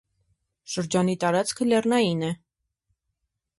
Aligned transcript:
Շրջանի 0.75 1.15
տարածքը 1.25 1.69
լեռնային 1.69 2.27
է։ 2.31 2.33